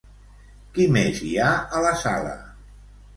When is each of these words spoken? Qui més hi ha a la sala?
Qui 0.77 0.87
més 0.95 1.21
hi 1.27 1.29
ha 1.43 1.49
a 1.81 1.83
la 1.89 1.91
sala? 2.05 2.33